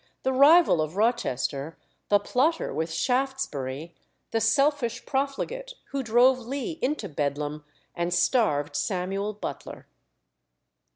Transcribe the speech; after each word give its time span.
the 0.23 0.33
rival 0.33 0.81
of 0.81 0.95
Rochester, 0.97 1.77
the 2.09 2.17
plotter 2.17 2.73
with 2.73 2.91
Shaftesbury, 2.91 3.93
the 4.31 4.41
selfish 4.41 5.05
profligate 5.05 5.75
who 5.91 6.01
drove 6.01 6.39
Lee 6.39 6.79
into 6.81 7.07
Bedlam 7.07 7.63
and 7.95 8.11
starved 8.11 8.75
Samuel 8.75 9.33
Butler. 9.33 9.85